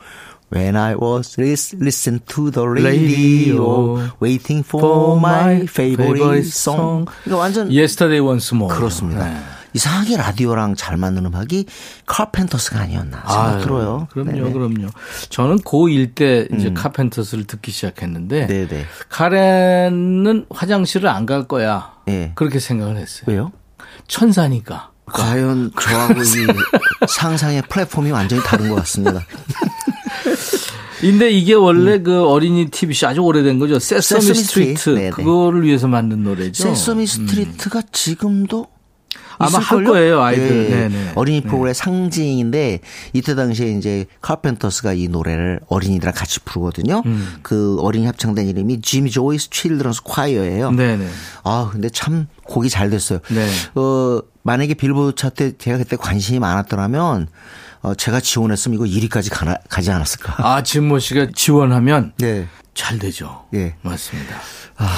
[0.52, 7.06] When I was lis- listen to the radio, Radio, waiting for for my favorite song.
[7.06, 7.06] song.
[7.24, 8.74] 그러니까 완전 Yesterday Once More.
[8.74, 9.26] 그렇습니다.
[9.26, 9.36] 네.
[9.74, 11.66] 이상하게 라디오랑 잘 맞는 음악이
[12.06, 14.08] 카펜터스가 아니었나 생각 아유, 들어요.
[14.10, 14.42] 그럼요, 네네.
[14.48, 14.52] 음.
[14.52, 14.88] 그럼요.
[15.28, 18.84] 저는 고1 때 이제 카펜터스를 듣기 시작했는데 네네.
[19.08, 21.92] 카렌은 화장실을 안 갈 거야.
[22.08, 22.32] 예.
[22.34, 23.22] 그렇게 생각을 했어요.
[23.26, 23.52] 왜요?
[24.08, 24.90] 천사니까.
[25.06, 29.20] 과연 저하고 이 상상의 플랫폼이 완전히 다른 것 같습니다.
[31.00, 33.78] 근데 이게 원래 그 어린이 TV쇼 아주 오래된 거죠.
[33.78, 34.78] 세서미 세서미 스트리트.
[34.78, 34.90] 스트리트.
[34.90, 35.10] 네네.
[35.10, 36.62] 그거를 위해서 만든 노래죠.
[36.62, 38.66] 세서미 스트리트가 지금도
[39.38, 39.84] 아마 할?
[39.84, 40.66] 거예요, 아이들.
[40.70, 41.12] 예, 네네.
[41.14, 42.80] 어린이 프로그램의 상징인데
[43.14, 47.02] 이때 당시에 이제 카펜터스가 이 노래를 어린이들랑 같이 부르거든요.
[47.06, 47.36] 음.
[47.40, 50.72] 그 어린이 합창단 이름이 지미 조이스 Children's Choir예요.
[50.72, 51.08] 네네.
[51.44, 53.20] 아, 근데 참 곡이 잘 됐어요.
[53.30, 53.48] 네.
[53.80, 57.28] 어, 만약에 빌보드 차트 제가 그때 관심이 많았더라면
[57.82, 60.34] 어, 제가 지원했으면 이거 1위까지 가나, 가지 않았을까.
[60.38, 62.46] 아, 진모 씨가 지원하면 네.
[62.74, 63.46] 잘 되죠.
[63.54, 63.74] 예.
[63.82, 64.36] 맞습니다.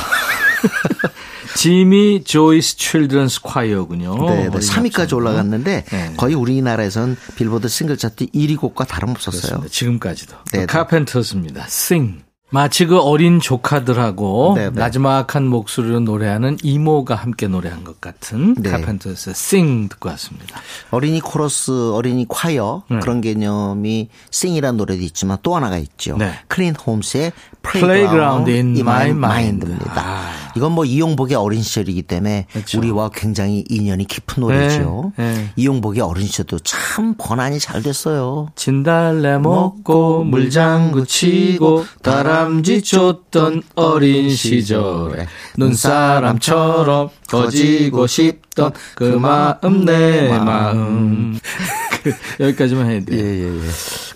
[1.56, 4.14] 지미 조이스 칠드런스 콰이어군요.
[4.14, 4.46] 네, 네.
[4.48, 5.12] 어린이 3위까지 합창단.
[5.12, 6.14] 올라갔는데 네.
[6.16, 9.42] 거의 우리나라에선 빌보드 싱글 차트 1위 곡과 다름없었어요.
[9.42, 9.68] 그렇습니다.
[9.72, 10.36] 지금까지도.
[10.52, 10.66] 네, 네.
[10.66, 11.64] 카펜터스입니다.
[11.66, 12.22] Sing.
[12.52, 14.78] 마치 그 어린 조카들하고 네, 네.
[14.78, 18.70] 나지막한 목소리로 노래하는 이모가 함께 노래한 것 같은 네.
[18.70, 20.60] 카펜터스의 Sing 듣고 왔습니다.
[20.90, 22.98] 어린이 코러스, 어린이 콰이어 네.
[23.00, 26.18] 그런 개념이 Sing이라는 노래도 있지만 또 하나가 있죠.
[26.18, 26.34] 네.
[26.48, 29.84] 클린트 홈스의 Playground Playground in in My Mind입니다.
[29.84, 29.98] Mind.
[29.98, 30.51] 아.
[30.56, 32.78] 이건 뭐 이용복의 어린 시절이기 때문에 그렇죠.
[32.78, 35.12] 우리와 굉장히 인연이 깊은 노래죠.
[35.16, 35.50] 네, 네.
[35.56, 38.48] 이용복의 어린 시절도 참 번안이 잘 됐어요.
[38.54, 51.38] 진달래 먹고 물장구 치고 다람쥐 쫓던 어린 시절에 눈사람처럼 커지고 싶던 그 마음 내 마음
[52.02, 53.18] 그, 여기까지만 해야 돼요.
[53.18, 53.60] 예, 예.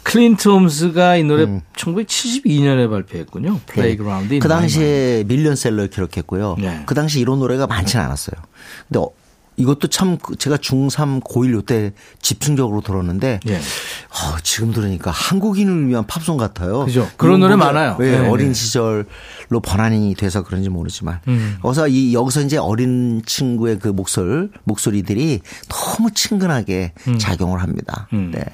[0.03, 1.47] 클린트 홈스가 이 노래
[1.77, 3.61] 1972년에 발표했군요.
[3.67, 4.39] Playground.
[4.39, 6.57] 그 당시에 밀리언셀러를 기록했고 요.
[6.59, 6.83] 네.
[6.87, 8.41] 그 당시 이런 노래가 많지는 않았어요.
[8.89, 9.11] 근데 어,
[9.57, 13.57] 이것도 참그 제가 중3 고1 요때 집중적으로 들었는데 예.
[13.57, 16.85] 어, 지금 들으니까 한국인을 위한 팝송 같아요.
[16.85, 17.09] 그죠.
[17.17, 17.97] 그런 노래 많아요.
[18.01, 18.55] 예, 네, 어린 네.
[18.55, 21.21] 시절로 번안이 돼서 그런지 모르지만.
[21.29, 21.59] 음.
[21.63, 28.09] 그래서 이 여기서 이제 어린 친구의 그 목소리 목소리들이 너무 친근하게 작용을 합니다.
[28.13, 28.33] 음.
[28.35, 28.45] 네.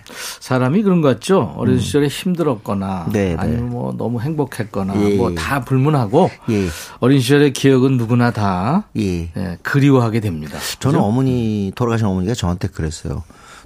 [0.41, 1.55] 사람이 그런 것 같죠.
[1.57, 3.37] 어린 시절에 힘들었거나 네, 네.
[3.39, 5.17] 아니면 뭐 너무 행복했거나 예.
[5.17, 6.69] 뭐다 불문하고 예.
[7.01, 9.31] 어린 시절의 기억은 누구나 다 예.
[9.37, 10.59] 예, 그리워하게 됩니다.
[10.93, 13.23] 저는 어머니 돌아가신 어머니가 저한테 그랬어요.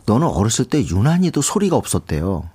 [0.06, 2.48] 너는 어렸을 때 유난히도 소리가 없었대요.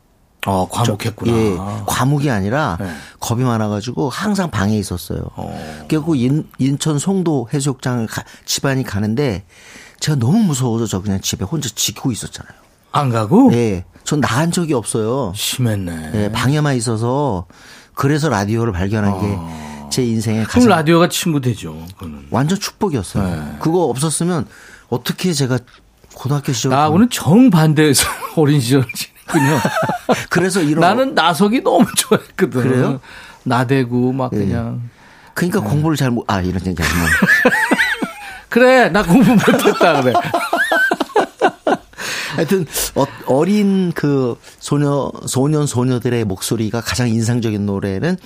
[0.47, 1.31] 어, 과묵했구나.
[1.37, 1.55] 예,
[1.85, 2.89] 과묵이 아니라 네.
[3.19, 5.21] 겁이 많아가지고 항상 방에 있었어요.
[5.87, 9.43] 그리고 인, 인천 송도 해수욕장을 가- 집안이 가는데
[9.99, 12.53] 제가 너무 무서워서 저 그냥 집에 혼자 지키고 있었잖아요.
[12.91, 15.31] 안 가고 예, 전 나간 적이 없어요.
[15.35, 16.11] 심했네.
[16.15, 17.45] 예, 방에만 있어서
[17.93, 19.37] 그래서 라디오를 발견한 게
[19.91, 21.85] 제 그럼 가장 라디오가 친구 되죠.
[21.93, 22.25] 그거는.
[22.31, 23.23] 완전 축복이었어요.
[23.23, 23.57] 네.
[23.59, 24.47] 그거 없었으면
[24.89, 25.59] 어떻게 제가
[26.15, 29.59] 고등학교 시절 나하고는 정반대에서 어린 시절을 지냈군요.
[30.31, 32.61] 그래서 이런 나는 나석이 너무 좋아했거든.
[32.61, 32.99] 그래요?
[33.43, 34.37] 나대고 막 예.
[34.37, 34.89] 그냥
[35.33, 37.07] 그러니까 공부를 잘 못, 아, 이런 얘기 하면.
[38.49, 40.13] 그래 나 공부 못했다 그래.
[42.35, 42.65] 하여튼,
[42.95, 48.17] 어린 그 소녀, 소년, 소녀들의 목소리가 가장 인상적인 노래는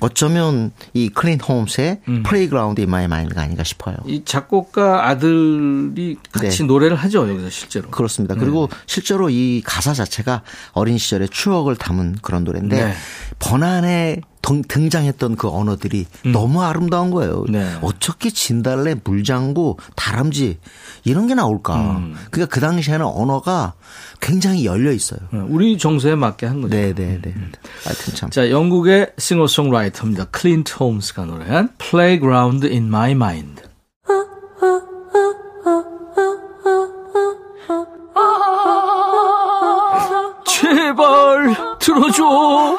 [0.00, 2.22] 어쩌면 이 클린트 홈스의 음.
[2.22, 3.96] Playground in My Mind가 아닌가 싶어요.
[4.06, 6.64] 이 작곡가 아들이 같이 네.
[6.64, 7.90] 노래를 하죠 여기서 실제로.
[7.90, 8.34] 그렇습니다.
[8.34, 8.76] 그리고 네.
[8.86, 12.94] 실제로 이 가사 자체가 어린 시절의 추억을 담은 그런 노래인데 네.
[13.38, 17.44] 번안에 등- 등장했던 그 언어들이 너무 아름다운 거예요.
[17.48, 17.52] 음.
[17.52, 17.78] 네.
[17.82, 20.58] 어떻게 진달래, 물장구, 다람쥐
[21.04, 21.76] 이런 게 나올까?
[21.76, 22.16] 음.
[22.30, 23.74] 그러니까 그 당시에는 언어가
[24.20, 25.20] 굉장히 열려 있어요.
[25.32, 26.74] 네, 우리 정서에 맞게 한 거죠.
[26.74, 27.34] 네, 네, 네.
[27.84, 28.30] 하여튼 참.
[28.30, 30.26] 자, 영국의 싱어송라이터입니다.
[30.26, 33.62] 클린트 홈스가 노래한 Playground in My Mind.
[40.46, 42.78] 제발 들어줘.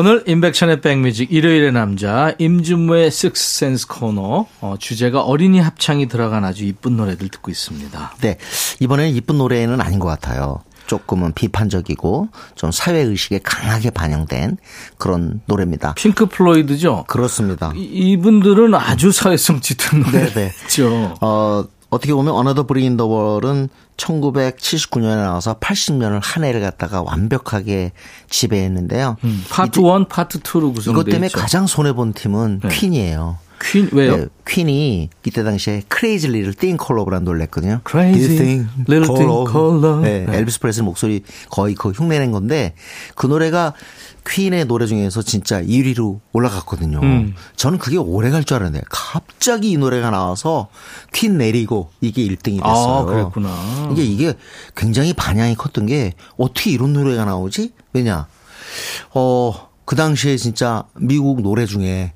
[0.00, 6.96] 오늘 임백천의 백뮤직 일요일의 남자 임준무의 식스센스 코너 어, 주제가 어린이 합창이 들어간 아주 이쁜
[6.96, 8.14] 노래들 듣고 있습니다.
[8.20, 8.38] 네.
[8.78, 10.62] 이번에는 이쁜 노래는 아닌 것 같아요.
[10.86, 14.58] 조금은 비판적이고 좀 사회 의식에 강하게 반영된
[14.98, 15.94] 그런 노래입니다.
[15.94, 17.06] 핑크 플로이드죠.
[17.08, 17.72] 그렇습니다.
[17.74, 20.28] 이- 이분들은 아주 사회성 짙은 네네.
[20.28, 21.16] 노래죠.
[21.20, 27.92] 어, 어떻게 보면 Another Brick in the Wall은 1979년에 나와서 80년을 한 해를 갖다가 완벽하게
[28.28, 29.16] 지배했는데요.
[29.48, 31.38] 파트 1, 파트 2로 구성되어 이것 때문에 있죠.
[31.38, 33.38] 가장 손해 본 팀은 퀸이에요.
[33.60, 34.16] 퀸 왜요?
[34.16, 37.80] 네, 퀸이 이때 당시에 Crazy Little Thing Called Love라는 노래를 했거든요.
[37.88, 40.02] Crazy Thing Little Thing Call Called Love.
[40.08, 40.38] 네, 네.
[40.38, 42.74] 엘비스 프레슬리 목소리 거의 그 흉내낸 건데
[43.14, 43.74] 그 노래가
[44.28, 47.00] 퀸의 노래 중에서 진짜 1위로 올라갔거든요.
[47.02, 47.34] 음.
[47.56, 50.68] 저는 그게 오래 갈 줄 알았는데 갑자기 이 노래가 나와서
[51.12, 52.98] 퀸 내리고 이게 1등이 됐어요.
[52.98, 53.88] 아, 그랬구나.
[53.92, 54.34] 이게 이게
[54.76, 57.72] 굉장히 반향이 컸던 게 어떻게 이런 노래가 나오지?
[57.92, 58.26] 왜냐?
[59.14, 62.12] 어, 그 당시에 진짜 미국 노래 중에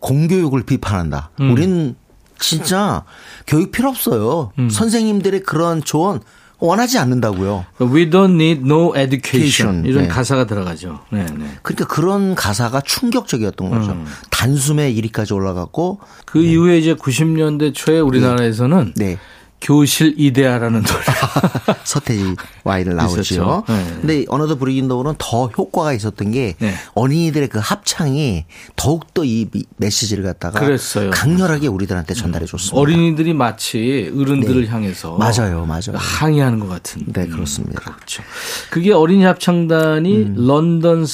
[0.00, 1.30] 공교육을 비판한다.
[1.40, 1.52] 음.
[1.52, 1.96] 우린
[2.38, 3.04] 진짜
[3.46, 4.52] 교육 필요 없어요.
[4.58, 4.70] 음.
[4.70, 6.20] 선생님들의 그런 조언
[6.60, 7.64] 원하지 않는다고요.
[7.80, 9.84] We don't need no education.
[9.86, 10.08] 이런 네.
[10.08, 11.00] 가사가 들어가죠.
[11.10, 11.46] 네, 네.
[11.62, 13.92] 그러니까 그런 가사가 충격적이었던 거죠.
[13.92, 14.06] 음.
[14.30, 19.18] 단숨에 1위까지 올라갔고 그 이후에 이제 90년대 초에 우리나라에서는 네.
[19.60, 21.04] 교실 이데아라는 노래.
[21.84, 23.64] 서태지와 아이들 나오죠.
[23.68, 23.84] 네.
[24.00, 26.74] 근데 Another Brick in the Wall은 더 효과가 있었던 게 네.
[26.94, 28.46] 어린이들의 그 합창이
[28.76, 31.10] 더욱더 이 미- 메시지를 갖다가 그랬어요.
[31.10, 32.78] 강렬하게 우리들한테 전달해 줬습니다.
[32.78, 35.96] 어린이들이 마치 어른들을 향해서 맞아요, 맞아요.
[35.96, 37.04] 항의하는 것 같은.
[37.06, 37.80] 네, 그렇습니다.
[37.80, 38.22] 그렇죠.
[38.70, 40.34] 그게 어린이 합창단이 음.
[40.46, 41.06] 런던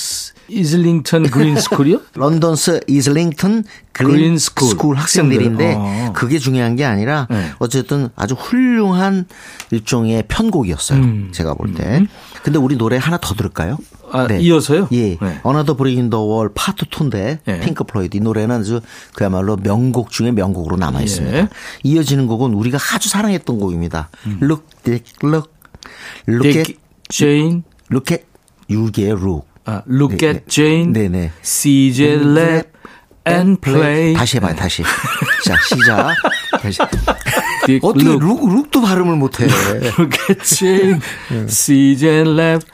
[0.49, 2.01] 이즐링턴 그린 스쿨이요?
[2.15, 3.65] 런던스 이슬링턴
[3.97, 6.09] 그린, 스쿨, 스쿨 학생들인데 학생들.
[6.09, 6.13] 어.
[6.13, 7.51] 그게 중요한 게 아니라 네.
[7.59, 9.27] 어쨌든 아주 훌륭한
[9.71, 10.99] 일종의 편곡이었어요.
[10.99, 11.29] 음.
[11.33, 12.07] 제가 볼 때.
[12.43, 13.79] 근데 우리 노래 하나 더 들을까요?
[14.13, 14.89] 아, 이어서요?
[14.93, 15.17] 예.
[15.17, 15.41] 네.
[15.43, 17.61] 어나더 브레인 더월 파트 2인데 예.
[17.61, 18.81] 핑크 플로이드 이 노래는 아주
[19.15, 21.37] 그야말로 명곡 중에 명곡으로 남아 있습니다.
[21.37, 21.49] 예.
[21.83, 24.11] 이어지는 곡은 우리가 아주 사랑했던 곡입니다.
[24.43, 25.51] Look, Dick, look,
[26.29, 26.77] look at, 딕
[27.09, 28.27] 제인, look at
[28.71, 29.47] 유기의 룩.
[29.65, 31.33] 아, look 네, at Jane, 네네.
[31.43, 32.69] CJ Lab
[33.27, 34.15] and play.
[34.15, 34.83] 다시 해봐요, 다시.
[35.45, 36.15] 자, 시작.
[37.67, 38.21] 딕 어떻게 룩.
[38.23, 39.47] 룩, 룩도 발음을 못해.
[40.27, 41.01] Catching,
[41.49, 42.67] see and laugh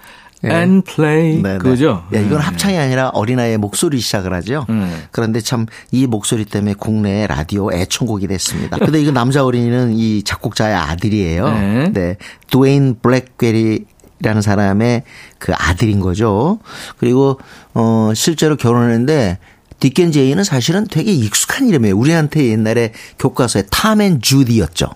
[0.45, 1.41] and play.
[1.41, 1.59] 네, 네.
[1.59, 2.05] 그죠?
[2.15, 2.45] 예, 이건 네.
[2.45, 4.67] 합창이 아니라 어린아이의 목소리 시작을 하죠.
[4.69, 4.91] 네.
[5.11, 8.79] 그런데 참 이 목소리 때문에 국내 라디오 애청곡이 됐습니다.
[8.79, 11.49] 근데 이거 남자 어린이는 이 작곡자의 아들이에요.
[11.53, 11.93] 네.
[11.93, 12.17] 네.
[12.51, 13.85] 드웨인 블랙베리
[14.25, 15.03] 라는 사람의
[15.39, 16.61] 그 아들인 거죠.
[16.99, 17.41] 그리고
[17.75, 19.39] 어 실제로 결혼했는데
[19.83, 21.97] Dick and Jane은 사실은 되게 익숙한 이름이에요.
[21.97, 24.87] 우리한테 옛날에 교과서에 Tom and Judy였죠.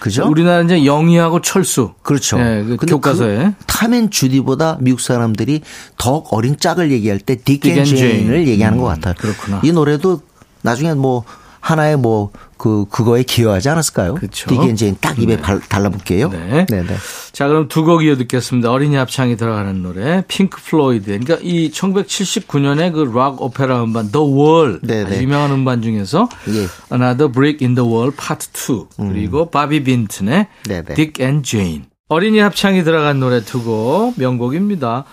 [0.00, 0.26] 그죠?
[0.28, 1.92] 우리나라 이제 영희하고 철수.
[2.02, 2.38] 그렇죠.
[2.38, 3.38] 예, 그 교과서에.
[3.58, 5.62] 그 Tom and Judy보다 미국 사람들이
[5.96, 7.84] 더 어린 짝을 얘기할 때 제인.
[7.84, 9.14] 제인을 얘기하는 것 음, 같아요.
[9.18, 9.60] 그렇구나.
[9.64, 10.20] 이 노래도
[10.62, 11.24] 나중에 뭐
[11.60, 14.14] 하나의 뭐 그 그거에 기여하지 않았을까요?
[14.14, 14.48] 그쵸.
[14.48, 16.28] Dick and Jane 딱 입에 발- 달라붙게요.
[16.30, 16.66] 네.
[16.70, 16.96] 네, 네.
[17.34, 18.70] 자, 그럼 두 곡 이어 듣겠습니다.
[18.70, 21.06] 어린이 합창이 들어가는 노래, 핑크 플로이드.
[21.06, 24.78] 그러니까 이 1979년에 그 락 오페라 음반, The Wall.
[24.82, 25.20] 네, 네.
[25.20, 26.68] 유명한 음반 중에서 예.
[26.94, 28.86] Another Brick in the Wall Part 2.
[29.10, 30.94] 그리고 바비 빈튼의 네, 네.
[30.94, 31.82] Dick and Jane.
[32.08, 35.04] 어린이 합창이 들어간 노래 두 곡, 명곡입니다.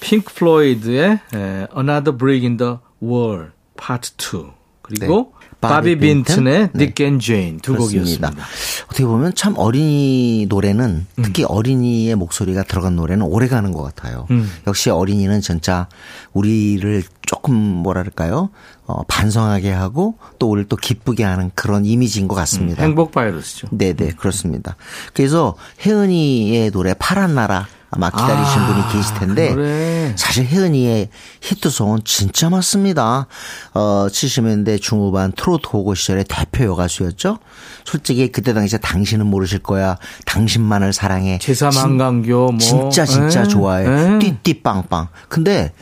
[0.00, 4.46] 핑크 플로이드의 에, Another Brick in the Wall Part 2.
[4.80, 5.37] 그리고 네.
[5.60, 6.24] 바비 바비 빈튼?
[6.24, 6.78] 빈튼의 네.
[6.78, 8.30] Dick and Jane 두 그렇습니다.
[8.30, 8.46] 곡이었습니다.
[8.86, 11.22] 어떻게 보면 참 어린이 노래는 음.
[11.22, 14.26] 특히 어린이의 목소리가 들어간 노래는 오래 가는 것 같아요.
[14.30, 14.48] 음.
[14.68, 15.88] 역시 어린이는 진짜
[16.32, 18.50] 우리를 조금 뭐랄까요
[18.86, 22.82] 어, 반성하게 하고 또 우리를 또 기쁘게 하는 그런 이미지인 것 같습니다.
[22.82, 23.68] 행복 바이러스죠.
[23.72, 24.76] 네네 그렇습니다.
[25.12, 30.12] 그래서 혜은이의 노래 파란 나라 아마 기다리신 아, 분이 계실 텐데 그 노래.
[30.16, 31.08] 사실 혜은이의
[31.40, 33.26] 히트송은 진짜 많습니다.
[33.72, 37.38] 어 70년대 중후반 트로트 호고 시절의 대표 여가수였죠.
[37.84, 39.96] 솔직히 그때 당시에 당신은 모르실 거야.
[40.26, 41.38] 당신만을 사랑해.
[41.74, 43.86] 한강교 뭐 진짜 진짜 에, 좋아해.
[43.86, 44.18] 에.
[44.18, 45.08] 띠띠빵빵.
[45.28, 45.72] 근데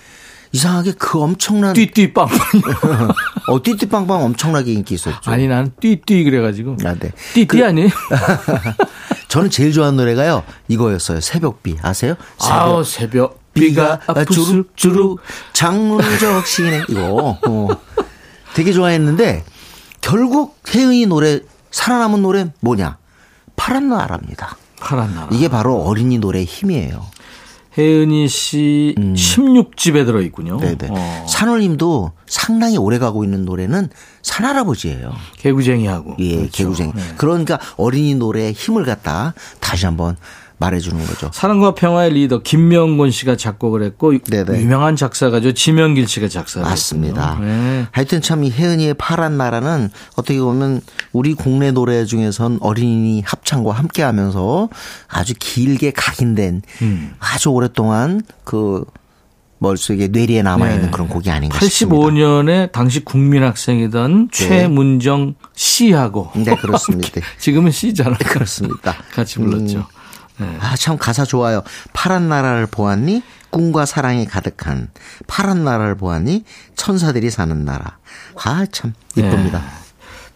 [0.52, 2.28] 이상하게 그 엄청난 띠띠빵.
[3.48, 5.30] 어 띠띠빵빵 엄청나게 인기 있었죠.
[5.30, 6.76] 아니 나는 띠띠 그래가지고.
[6.84, 7.10] 아, 네.
[7.34, 7.88] 띠띠 아니에요?
[9.36, 10.44] 저는 제일 좋아하는 노래가요.
[10.66, 11.20] 이거였어요.
[11.20, 11.76] 새벽비.
[11.82, 12.14] 아세요?
[12.40, 15.20] 아우 새벽 비가 주룩주룩 주룩주룩
[15.52, 17.68] 장문적 시네 이거 어.
[18.54, 19.44] 되게 좋아했는데
[20.00, 22.96] 결국 혜은이 노래 살아남은 노래 뭐냐
[23.56, 24.56] 파란 나라입니다.
[24.80, 25.28] 파란 나라.
[25.30, 27.04] 이게 바로 어린이 노래의 힘이에요.
[27.78, 30.54] 혜은이 씨 16집에 들어있군요.
[30.56, 30.60] 음.
[30.60, 30.88] 네네.
[30.90, 33.90] 어, 산울님도 상당히 오래 가고 있는 노래는
[34.22, 35.12] 산할아버지예요.
[35.38, 36.16] 개구쟁이하고.
[36.20, 36.50] 예, 그렇죠.
[36.52, 36.92] 개구쟁이.
[36.94, 37.02] 네.
[37.16, 40.16] 그러니까 어린이 노래의 힘을 갖다 다시 한번
[40.58, 41.30] 말해주는 거죠.
[41.34, 44.60] 사랑과 평화의 리더 김명곤 씨가 작곡을 했고 네네.
[44.60, 47.38] 유명한 작사가죠 지명길 씨가 작사를 맞습니다.
[47.40, 47.86] 네.
[47.92, 50.80] 하여튼 참 이 혜은이의 파란 나라는 어떻게 보면
[51.12, 54.68] 우리 국내 노래 중에선 어린이 합창과 함께 하면서
[55.08, 57.14] 아주 길게 각인된 음.
[57.18, 58.84] 아주 오랫동안 그
[59.58, 60.90] 머릿속에 뇌리에 남아있는 네.
[60.90, 61.96] 그런 곡이 아닌가 싶습니다.
[61.96, 67.20] 85년에 당시 국민학생이던 최문정 씨하고 네, 그렇습니다.
[67.40, 68.18] 지금은 씨잖아요.
[68.18, 68.94] 그렇습니다.
[69.14, 69.78] 같이 불렀죠.
[69.78, 69.84] 네.
[70.60, 71.62] 아, 참 가사 좋아요.
[71.92, 73.22] 파란 나라를 보았니?
[73.50, 74.90] 꿈과 사랑이 가득한
[75.26, 76.44] 파란 나라를 보았니?
[76.74, 77.98] 천사들이 사는 나라.
[78.44, 79.58] 아, 참 이쁩니다.
[79.60, 79.64] 네.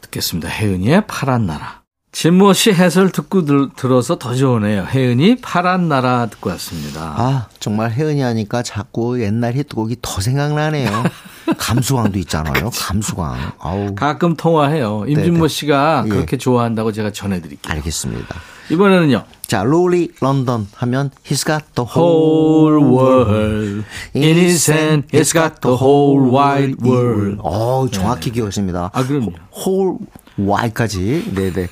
[0.03, 0.49] 듣겠습니다.
[0.49, 1.81] 혜은이의 파란 나라.
[2.13, 4.85] 진모 씨 해설 듣고 들, 들어서 더 좋으네요.
[4.85, 7.15] 혜은이 파란 나라 듣고 왔습니다.
[7.17, 10.91] 아, 정말 혜은이 하니까 자꾸 옛날 히트곡이 더 생각나네요.
[11.57, 12.71] 감수광도 있잖아요.
[12.71, 13.53] 감수광.
[13.61, 13.95] 아우.
[13.95, 15.05] 가끔 통화해요.
[15.07, 15.49] 임진모 네네.
[15.49, 16.09] 씨가 예.
[16.09, 17.73] 그렇게 좋아한다고 제가 전해드릴게요.
[17.75, 18.35] 알겠습니다.
[18.71, 19.25] 이번에는요.
[19.47, 25.09] 자, 로리 런던 하면 He's got the Whole world in his hand.
[25.09, 27.39] He's got the whole wide world.
[27.43, 28.91] 어, 정확히 기억하십니다.
[28.93, 29.33] 아, 그럼요.
[29.53, 29.99] whole
[30.39, 31.33] wide까지.
[31.35, 31.69] 네 네.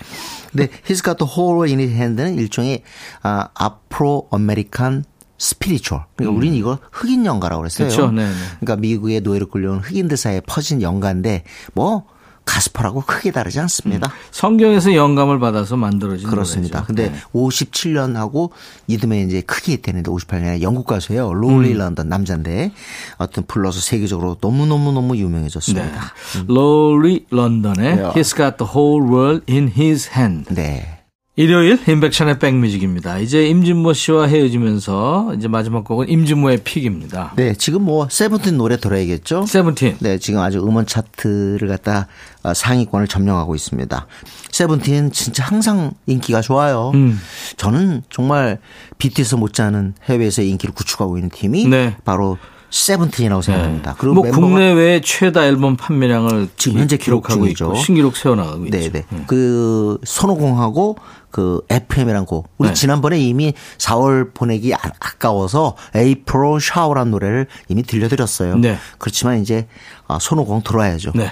[0.51, 2.83] 근데 He's got the whole world in his hand는 일종의
[3.23, 5.05] 아, Afro American
[5.39, 6.03] spiritual.
[6.17, 7.87] 그러니까 우리는 이걸 흑인 연가라고 그랬어요.
[7.87, 7.91] 음.
[7.91, 8.11] 그렇죠.
[8.11, 8.33] 네 네.
[8.61, 12.07] 그러니까 미국의 노예로 끌려온 흑인들 사이에 퍼진 연가인데 뭐
[12.49, 14.11] 가스펠하고 크게 다르지 않습니다.
[14.31, 16.79] 성경에서 영감을 받아서 만들어진 그렇습니다.
[16.81, 16.87] 노래죠.
[16.87, 17.19] 근데 네.
[17.35, 18.51] 57년하고
[18.87, 21.35] 이듬해 이제 크게 히트했는데 58년에 영국 가수예요.
[21.35, 21.79] 로리 음.
[21.79, 22.73] 런던 남자인데
[23.19, 25.21] 어떤 불러서 세계적으로 너무너무너무 네.
[25.21, 26.15] 유명해졌습니다.
[26.49, 28.03] 로리 런던의 네.
[28.15, 30.55] He's got the whole world in his hand.
[30.55, 30.98] 네.
[31.43, 33.19] 일요일 임백천의 백뮤직입니다.
[33.19, 37.33] 이제 임진모 씨와 헤어지면서 이제 마지막 곡은 임진모의 pick입니다.
[37.37, 39.47] 네, 지금 뭐 세븐틴 노래 들어야겠죠?
[39.47, 39.99] 세븐틴.
[40.01, 42.09] 네, 지금 아주 음원 차트를 갖다
[42.43, 44.07] 어, 상위권을 점령하고 있습니다.
[44.51, 46.91] 세븐틴 진짜 항상 인기가 좋아요.
[46.95, 47.21] 음.
[47.57, 48.59] 저는 정말
[48.99, 51.95] BTS 못지않은 해외에서 인기를 구축하고 있는 팀이 네.
[52.05, 52.37] 바로
[52.71, 53.95] 세븐틴이라고 생각합니다.
[53.97, 57.47] 그리고 뭐 국내외 최다 앨범 판매량을 지금 기- 현재 기록 기록하고.
[57.47, 58.79] 있고 신기록 세워나가고 있죠.
[58.93, 59.05] 네네.
[59.29, 60.97] 그 손오공하고
[61.39, 62.49] 그그 FML이란 곡.
[62.59, 62.75] 우리 네.
[62.75, 68.57] 지난번에 이미 4월 보내기 아- 아까워서 April Shower라는 노래를 이미 들려드렸어요.
[68.57, 68.77] 네.
[68.99, 69.69] 그렇지만 이제
[70.09, 71.13] 아, 손오공 들어와야죠.
[71.15, 71.31] 네.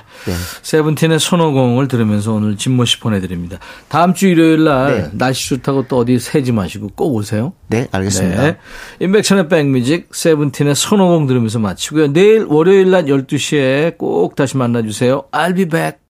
[0.62, 3.58] 세븐틴의 손오공을 들으면서 오늘 진모 씨 보내드립니다.
[3.88, 5.10] 다음 주 일요일 날 네.
[5.12, 7.52] 날씨 좋다고 또 어디 새지 마시고 꼭 오세요.
[7.66, 8.56] 네, 알겠습니다.
[9.00, 12.12] 인백천의 백뮤직 세븐틴의 손오공 들으면서 마치고요.
[12.12, 15.24] 내일 월요일 낮 12시에 꼭 다시 만나주세요.
[15.32, 16.05] I'll be back.